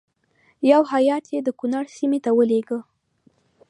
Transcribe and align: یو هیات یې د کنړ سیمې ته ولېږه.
یو 0.71 0.81
هیات 0.93 1.25
یې 1.33 1.39
د 1.43 1.49
کنړ 1.59 1.85
سیمې 1.97 2.19
ته 2.25 2.31
ولېږه. 2.37 2.79